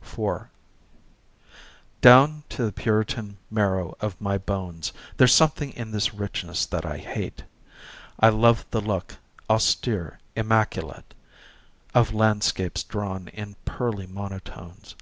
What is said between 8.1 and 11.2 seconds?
I love the look, austere, immaculate,